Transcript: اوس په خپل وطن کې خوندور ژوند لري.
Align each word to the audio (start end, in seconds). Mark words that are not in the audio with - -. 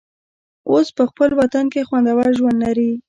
اوس 0.71 0.87
په 0.97 1.03
خپل 1.09 1.29
وطن 1.39 1.65
کې 1.73 1.87
خوندور 1.87 2.27
ژوند 2.37 2.57
لري. 2.65 2.91